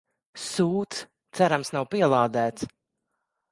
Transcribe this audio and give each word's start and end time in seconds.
Sūds, 0.43 1.01
cerams 1.41 1.71
nav 1.77 1.87
pielādēts. 1.93 2.69